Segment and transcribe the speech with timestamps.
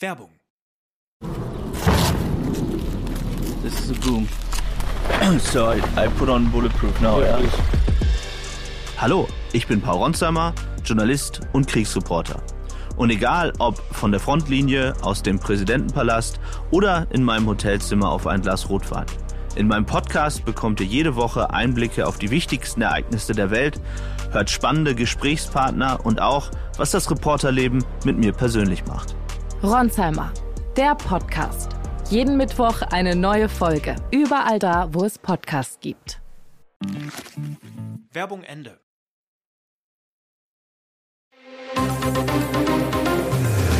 [0.00, 0.30] Werbung.
[3.62, 4.28] This is a boom.
[5.38, 7.20] so I, I put on bulletproof now.
[7.20, 7.40] Yeah.
[8.98, 10.54] Hallo, ich bin Paul Ronsheimer,
[10.84, 12.42] Journalist und Kriegsreporter.
[12.96, 16.40] Und egal ob von der Frontlinie, aus dem Präsidentenpalast
[16.70, 19.06] oder in meinem Hotelzimmer auf ein Glas Rotwein.
[19.56, 23.80] In meinem Podcast bekommt ihr jede Woche Einblicke auf die wichtigsten Ereignisse der Welt,
[24.30, 29.16] hört spannende Gesprächspartner und auch, was das Reporterleben mit mir persönlich macht.
[29.62, 30.30] Ronsheimer,
[30.76, 31.70] der Podcast.
[32.10, 33.96] Jeden Mittwoch eine neue Folge.
[34.12, 36.20] Überall da, wo es Podcasts gibt.
[38.12, 38.78] Werbung Ende.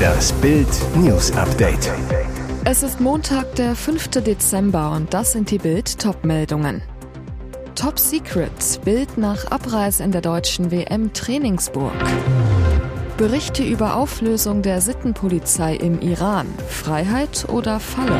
[0.01, 1.91] Das Bild News Update.
[2.69, 4.09] Es ist Montag, der 5.
[4.09, 6.83] Dezember und das sind die Bild Top-Meldungen.
[7.77, 11.93] Top Secret, Bild nach Abreise in der deutschen WM Trainingsburg.
[13.16, 16.48] Berichte über Auflösung der Sittenpolizei im Iran.
[16.69, 18.19] Freiheit oder Falle?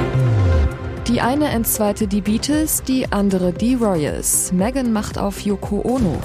[1.09, 4.52] Die eine entzweite die Beatles, die andere die Royals.
[4.52, 6.21] Meghan macht auf Yoko Ono.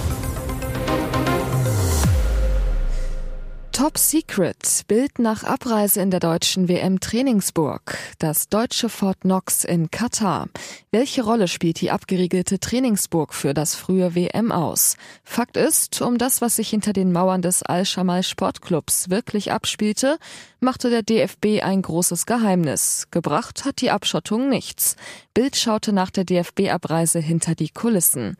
[3.81, 4.83] Top Secret.
[4.87, 7.97] Bild nach Abreise in der deutschen WM Trainingsburg.
[8.19, 10.49] Das deutsche Fort Knox in Katar.
[10.91, 14.97] Welche Rolle spielt die abgeriegelte Trainingsburg für das frühe WM aus?
[15.23, 20.19] Fakt ist, um das, was sich hinter den Mauern des Al-Shamal Sportclubs wirklich abspielte,
[20.59, 23.07] machte der DFB ein großes Geheimnis.
[23.09, 24.95] Gebracht hat die Abschottung nichts.
[25.33, 28.37] Bild schaute nach der DFB-Abreise hinter die Kulissen.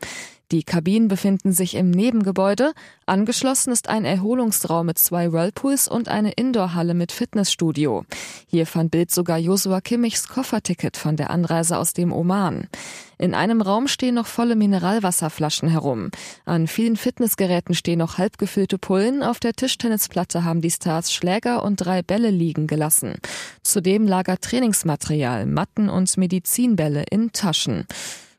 [0.52, 2.74] Die Kabinen befinden sich im Nebengebäude.
[3.06, 8.04] Angeschlossen ist ein Erholungsraum mit zwei Whirlpools und eine Indoorhalle mit Fitnessstudio.
[8.48, 12.68] Hier fand Bild sogar Josua Kimmichs Kofferticket von der Anreise aus dem Oman.
[13.16, 16.10] In einem Raum stehen noch volle Mineralwasserflaschen herum.
[16.44, 19.22] An vielen Fitnessgeräten stehen noch halb gefüllte Pullen.
[19.22, 23.14] Auf der Tischtennisplatte haben die Stars Schläger und drei Bälle liegen gelassen.
[23.62, 27.86] Zudem lagert Trainingsmaterial, Matten und Medizinbälle in Taschen.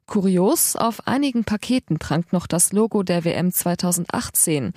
[0.05, 4.73] Kurios, auf einigen Paketen prangt noch das Logo der WM 2018,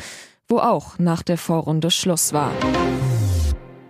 [0.48, 2.52] wo auch nach der Vorrunde Schluss war.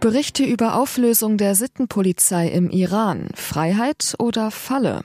[0.00, 3.28] Berichte über Auflösung der Sittenpolizei im Iran.
[3.34, 5.02] Freiheit oder Falle?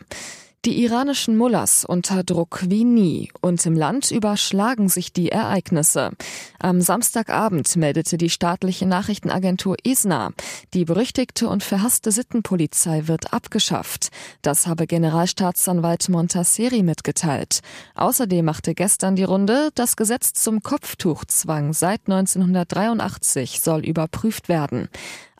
[0.63, 6.11] Die iranischen Mullahs unter Druck wie nie und im Land überschlagen sich die Ereignisse.
[6.59, 10.33] Am Samstagabend meldete die staatliche Nachrichtenagentur ISNA,
[10.75, 14.09] die berüchtigte und verhasste Sittenpolizei wird abgeschafft.
[14.43, 17.61] Das habe Generalstaatsanwalt Montasseri mitgeteilt.
[17.95, 24.89] Außerdem machte gestern die Runde, das Gesetz zum Kopftuchzwang seit 1983 soll überprüft werden.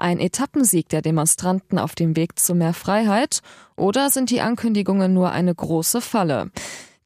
[0.02, 3.42] Ein Etappensieg der Demonstranten auf dem Weg zu mehr Freiheit
[3.76, 6.50] oder sind die Ankündigungen nur eine große Falle?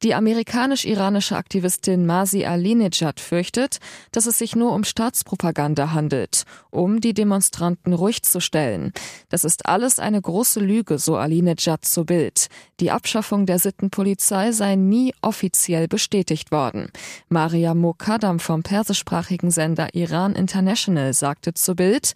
[0.02, 3.80] Die amerikanisch-iranische Aktivistin Masi Alinejad fürchtet,
[4.12, 8.92] dass es sich nur um Staatspropaganda handelt, um die Demonstranten ruhig zu stellen.
[9.28, 12.46] Das ist alles eine große Lüge, so Alinejad zu Bild.
[12.80, 16.88] Die Abschaffung der Sittenpolizei sei nie offiziell bestätigt worden.
[17.28, 22.14] Maria Mokadam vom persischsprachigen Sender Iran International sagte zu Bild,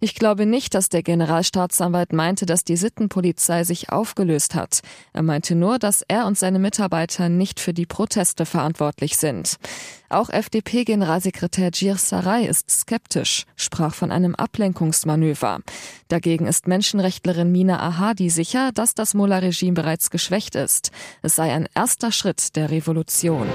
[0.00, 4.80] ich glaube nicht, dass der Generalstaatsanwalt meinte, dass die Sittenpolizei sich aufgelöst hat.
[5.12, 9.56] Er meinte nur, dass er und seine Mitarbeiter nicht für die Proteste verantwortlich sind.
[10.08, 15.60] Auch FDP-Generalsekretär Gir Sarai ist skeptisch, sprach von einem Ablenkungsmanöver.
[16.08, 20.90] Dagegen ist Menschenrechtlerin Mina Ahadi sicher, dass das Mullah-Regime bereits geschwächt ist.
[21.22, 23.46] Es sei ein erster Schritt der Revolution.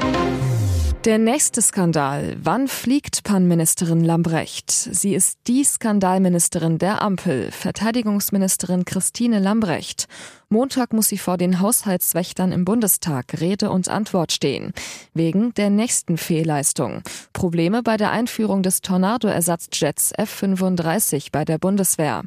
[1.05, 2.35] Der nächste Skandal.
[2.41, 4.71] Wann fliegt Pannenministerin Lambrecht?
[4.71, 10.07] Sie ist die Skandalministerin der Ampel, Verteidigungsministerin Christine Lambrecht.
[10.49, 14.73] Montag muss sie vor den Haushaltswächtern im Bundestag Rede und Antwort stehen.
[15.13, 17.01] Wegen der nächsten Fehlleistung.
[17.33, 22.23] Probleme bei der Einführung des Tornado-Ersatzjets F-35 bei der Bundeswehr.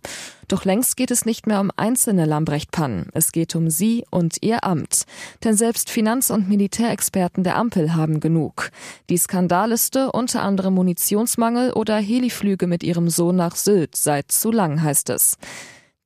[0.49, 3.11] Doch längst geht es nicht mehr um einzelne Lambrecht-Pannen.
[3.13, 5.05] Es geht um sie und ihr Amt.
[5.45, 8.71] Denn selbst Finanz- und Militärexperten der Ampel haben genug.
[9.11, 14.83] Die Skandalliste, unter anderem Munitionsmangel oder Heliflüge mit ihrem Sohn nach Sylt, sei zu lang,
[14.83, 15.37] heißt es.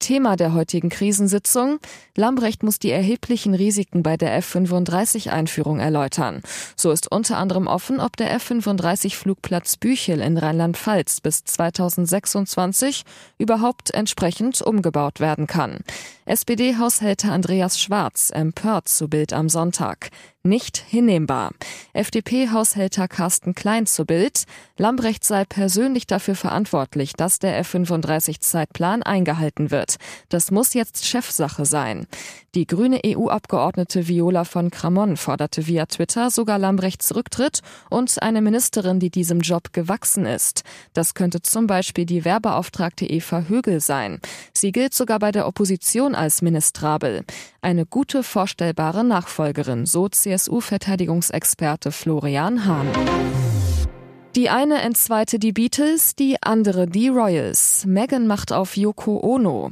[0.02, 1.78] Thema der heutigen Krisensitzung.
[2.14, 6.43] Lambrecht muss die erheblichen Risiken bei der F-35-Einführung erläutern.
[6.76, 13.04] So ist unter anderem offen, ob der F-35-Flugplatz Büchel in Rheinland-Pfalz bis 2026
[13.38, 15.78] überhaupt entsprechend umgebaut werden kann.
[16.26, 20.10] SPD-Haushälter Andreas Schwarz empört zu Bild am Sonntag.
[20.43, 21.52] Nicht hinnehmbar.
[21.93, 24.44] FDP-Haushälter Carsten Klein zu Bild.
[24.79, 29.97] Lambrecht sei persönlich dafür verantwortlich, dass der F-35-Zeitplan eingehalten wird.
[30.29, 32.06] Das muss jetzt Chefsache sein.
[32.55, 39.00] Die grüne EU-Abgeordnete Viola von Cramon forderte via Twitter sogar Lambrechts Rücktritt und eine Ministerin,
[39.00, 40.62] die diesem Job gewachsen ist.
[40.93, 44.21] Das könnte zum Beispiel die Wehrbeauftragte Eva Högel sein.
[44.53, 47.25] Sie gilt sogar bei der Opposition als ministrabel.
[47.64, 52.88] Eine gute vorstellbare Nachfolgerin, so CSU-Verteidigungsexperte Florian Hahn.
[54.35, 57.85] Die eine entzweite die Beatles, die andere die Royals.
[57.87, 59.70] Meghan macht auf Yoko Ono.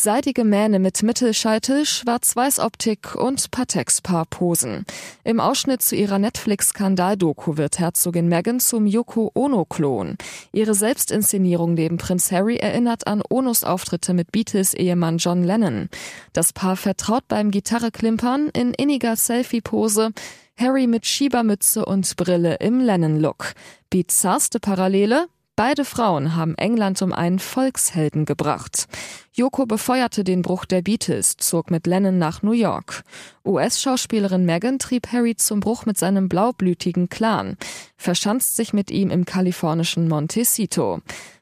[0.00, 4.84] Seidige Mähne mit Mittelscheitel, Schwarz-Weiß-Optik und Patex-Paar-Posen.
[5.24, 10.16] Im Ausschnitt zu ihrer Netflix-Skandal-Doku wird Herzogin Meghan zum Yoko Ono-Klon.
[10.52, 15.88] Ihre Selbstinszenierung neben Prinz Harry erinnert an Onos Auftritte mit Beatles-Ehemann John Lennon.
[16.32, 20.10] Das Paar vertraut beim Gitarreklimpern in inniger Selfie-Pose.
[20.56, 23.52] Harry mit Schiebermütze und Brille im Lennon-Look.
[23.90, 25.26] Bizarrste Parallele?
[25.58, 28.86] Beide Frauen haben England um einen Volkshelden gebracht.
[29.32, 33.02] Yoko befeuerte den Bruch der Beatles, zog mit Lennon nach New York.
[33.44, 37.56] US-Schauspielerin Meghan trieb Harry zum Bruch mit seinem blaublütigen Clan,
[37.96, 41.00] verschanzt sich mit ihm im kalifornischen Montecito.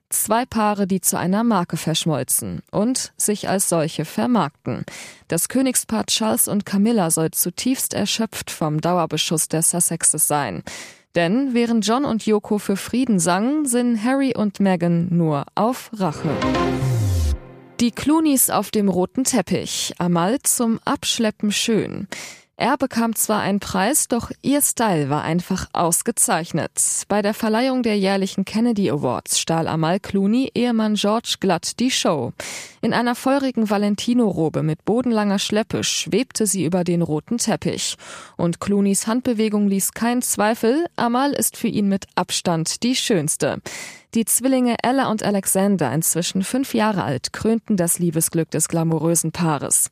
[0.08, 4.86] Zwei Paare, die zu einer Marke verschmolzen und sich als solche vermarkten.
[5.28, 10.62] Das Königspaar Charles und Camilla soll zutiefst erschöpft vom Dauerbeschuss der Sussexes sein.
[11.16, 16.28] Denn während John und Yoko für Frieden sangen, sind Harry und Meghan nur auf Rache.
[17.80, 22.06] Die Clooney's auf dem roten Teppich, Amal zum Abschleppen schön.
[22.58, 26.72] Er bekam zwar einen Preis, doch ihr Style war einfach ausgezeichnet.
[27.06, 32.32] Bei der Verleihung der jährlichen Kennedy Awards stahl Amal Clooney Ehemann George glatt die Show.
[32.80, 37.96] In einer feurigen Valentino-Robe mit bodenlanger Schleppe schwebte sie über den roten Teppich.
[38.38, 43.58] Und Clooneys Handbewegung ließ keinen Zweifel, Amal ist für ihn mit Abstand die schönste.
[44.14, 49.90] Die Zwillinge Ella und Alexander, inzwischen fünf Jahre alt, krönten das Liebesglück des glamourösen Paares.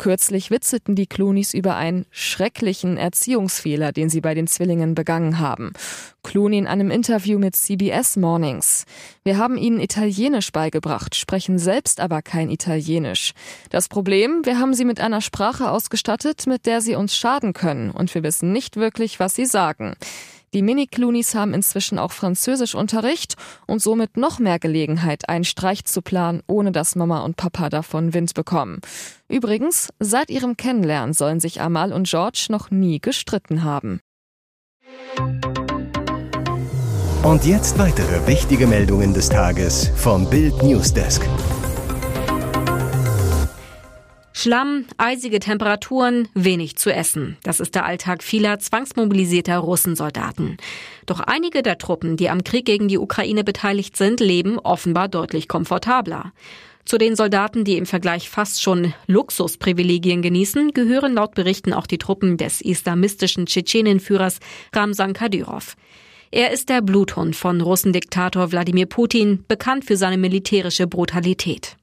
[0.00, 5.74] Kürzlich witzelten die Clooneys über einen schrecklichen Erziehungsfehler, den sie bei den Zwillingen begangen haben.
[6.22, 8.86] Clooney in einem Interview mit CBS Mornings.
[9.24, 13.32] Wir haben ihnen Italienisch beigebracht, sprechen selbst aber kein Italienisch.
[13.68, 17.90] Das Problem, wir haben sie mit einer Sprache ausgestattet, mit der sie uns schaden können,
[17.90, 19.96] und wir wissen nicht wirklich, was sie sagen.
[20.52, 23.36] Die Mini-Cloonies haben inzwischen auch Französischunterricht
[23.68, 28.14] und somit noch mehr Gelegenheit, einen Streich zu planen, ohne dass Mama und Papa davon
[28.14, 28.80] Wind bekommen.
[29.28, 34.00] Übrigens, seit ihrem Kennenlernen sollen sich Amal und George noch nie gestritten haben.
[37.22, 41.22] Und jetzt weitere wichtige Meldungen des Tages vom Bild Newsdesk.
[44.42, 47.36] Schlamm, eisige Temperaturen, wenig zu essen.
[47.42, 50.56] Das ist der Alltag vieler zwangsmobilisierter Russensoldaten.
[51.04, 55.46] Doch einige der Truppen, die am Krieg gegen die Ukraine beteiligt sind, leben offenbar deutlich
[55.46, 56.32] komfortabler.
[56.86, 61.98] Zu den Soldaten, die im Vergleich fast schon Luxusprivilegien genießen, gehören laut Berichten auch die
[61.98, 64.38] Truppen des islamistischen Tschetschenenführers
[64.74, 65.76] Ramsan Kadyrov.
[66.32, 71.76] Er ist der Bluthund von Russendiktator Wladimir Putin, bekannt für seine militärische Brutalität.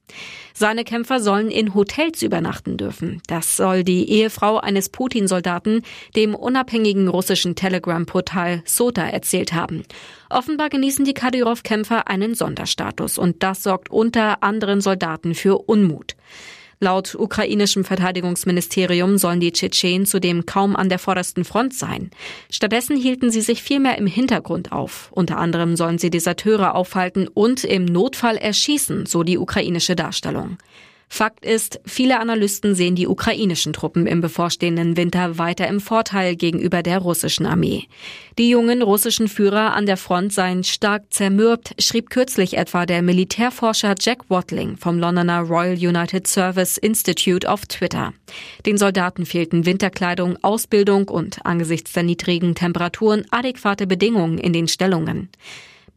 [0.54, 3.20] Seine Kämpfer sollen in Hotels übernachten dürfen.
[3.26, 5.82] Das soll die Ehefrau eines Putin-Soldaten
[6.16, 9.82] dem unabhängigen russischen Telegram-Portal Sota erzählt haben.
[10.30, 16.16] Offenbar genießen die Kadyrov-Kämpfer einen Sonderstatus und das sorgt unter anderen Soldaten für Unmut.
[16.80, 22.10] Laut ukrainischem Verteidigungsministerium sollen die Tschetschenen zudem kaum an der vordersten Front sein.
[22.50, 25.10] Stattdessen hielten sie sich vielmehr im Hintergrund auf.
[25.10, 30.58] Unter anderem sollen sie Deserteure aufhalten und im Notfall erschießen, so die ukrainische Darstellung.
[31.10, 36.82] Fakt ist, viele Analysten sehen die ukrainischen Truppen im bevorstehenden Winter weiter im Vorteil gegenüber
[36.82, 37.84] der russischen Armee.
[38.38, 43.94] Die jungen russischen Führer an der Front seien stark zermürbt, schrieb kürzlich etwa der Militärforscher
[43.98, 48.12] Jack Watling vom Londoner Royal United Service Institute auf Twitter.
[48.66, 55.30] Den Soldaten fehlten Winterkleidung, Ausbildung und angesichts der niedrigen Temperaturen adäquate Bedingungen in den Stellungen.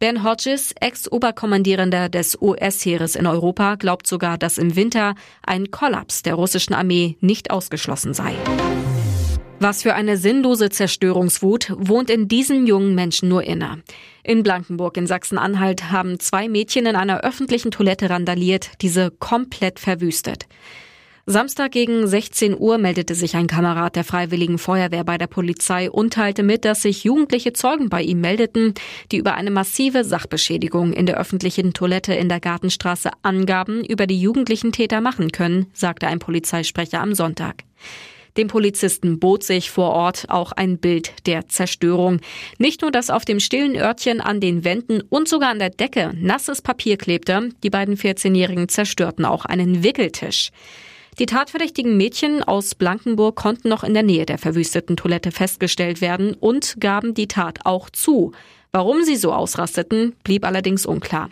[0.02, 5.14] Ben Hodges, Ex-Oberkommandierender des US-Heeres in Europa, glaubt sogar, dass im Winter
[5.46, 8.34] ein Kollaps der russischen Armee nicht ausgeschlossen sei.
[9.60, 13.80] Was für eine sinnlose Zerstörungswut wohnt in diesen jungen Menschen nur inne.
[14.24, 20.48] In Blankenburg in Sachsen-Anhalt haben zwei Mädchen in einer öffentlichen Toilette randaliert, diese komplett verwüstet.
[21.26, 26.14] Samstag gegen 16 Uhr meldete sich ein Kamerad der Freiwilligen Feuerwehr bei der Polizei und
[26.14, 28.74] teilte mit, dass sich jugendliche Zeugen bei ihm meldeten,
[29.12, 34.20] die über eine massive Sachbeschädigung in der öffentlichen Toilette in der Gartenstraße Angaben über die
[34.20, 37.62] jugendlichen Täter machen können, sagte ein Polizeisprecher am Sonntag.
[38.36, 42.18] Dem Polizisten bot sich vor Ort auch ein Bild der Zerstörung.
[42.58, 46.10] Nicht nur, dass auf dem stillen Örtchen an den Wänden und sogar an der Decke
[46.16, 50.50] nasses Papier klebte, die beiden 14-Jährigen zerstörten auch einen Wickeltisch.
[51.18, 56.32] Die tatverdächtigen Mädchen aus Blankenburg konnten noch in der Nähe der verwüsteten Toilette festgestellt werden
[56.32, 58.32] und gaben die Tat auch zu.
[58.72, 61.28] Warum sie so ausrasteten, blieb allerdings unklar.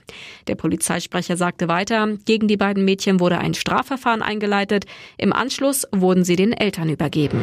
[0.48, 4.84] Der Polizeisprecher sagte weiter, gegen die beiden Mädchen wurde ein Strafverfahren eingeleitet.
[5.16, 7.40] Im Anschluss wurden sie den Eltern übergeben.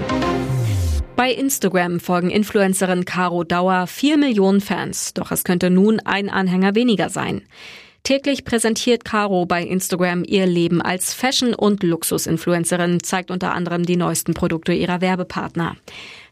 [1.15, 6.75] Bei Instagram folgen Influencerin Caro Dauer vier Millionen Fans, doch es könnte nun ein Anhänger
[6.75, 7.41] weniger sein.
[8.07, 13.97] Täglich präsentiert Caro bei Instagram ihr Leben als Fashion- und Luxusinfluencerin, zeigt unter anderem die
[13.97, 15.75] neuesten Produkte ihrer Werbepartner.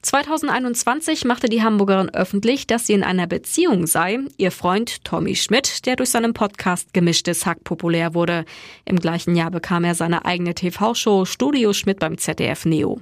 [0.01, 4.19] 2021 machte die Hamburgerin öffentlich, dass sie in einer Beziehung sei.
[4.37, 8.45] Ihr Freund Tommy Schmidt, der durch seinen Podcast Gemischtes Hack populär wurde.
[8.85, 13.01] Im gleichen Jahr bekam er seine eigene TV-Show Studio Schmidt beim ZDF Neo.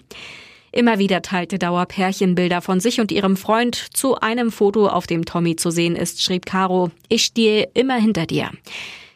[0.74, 3.76] Immer wieder teilte Dauer Pärchenbilder von sich und ihrem Freund.
[3.76, 8.26] Zu einem Foto, auf dem Tommy zu sehen ist, schrieb Caro, ich stehe immer hinter
[8.26, 8.50] dir.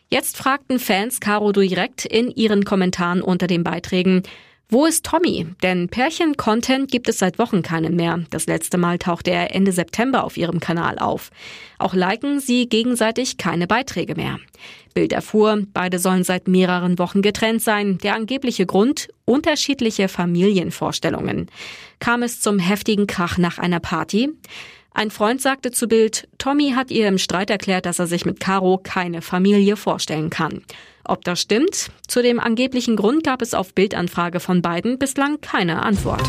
[0.08, 4.22] Jetzt fragten Fans Caro direkt in ihren Kommentaren unter den Beiträgen,
[4.70, 5.48] wo ist Tommy?
[5.64, 8.20] Denn Pärchen-Content gibt es seit Wochen keinen mehr.
[8.32, 11.30] Das letzte Mal tauchte er Ende September auf ihrem Kanal auf.
[11.78, 14.40] Auch liken sie gegenseitig keine Beiträge mehr.
[14.94, 17.98] Bild erfuhr, beide sollen seit mehreren Wochen getrennt sein.
[18.00, 19.08] Der angebliche Grund?
[19.26, 21.48] Unterschiedliche Familienvorstellungen.
[22.00, 24.32] Kam es zum heftigen Krach nach einer Party?
[24.94, 28.40] Ein Freund sagte zu Bild, Tommy hat ihr im Streit erklärt, dass er sich mit
[28.40, 30.64] Caro keine Familie vorstellen kann.
[31.04, 31.92] Ob das stimmt?
[32.08, 36.24] Zu dem angeblichen Grund gab es auf Bildanfrage von beiden bislang keine Antwort.